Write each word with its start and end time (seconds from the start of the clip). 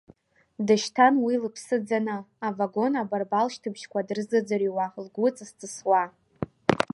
Дышьҭан 0.65 1.13
ус 1.25 1.35
лыԥсы 1.41 1.77
ӡаны, 1.87 2.17
авагон 2.47 2.93
абарбал 3.01 3.47
шьҭыбжьқәа 3.53 4.07
дырзыӡрҩуа, 4.07 4.85
лгәы 5.05 5.27
ҵысҵысуа. 5.35 6.03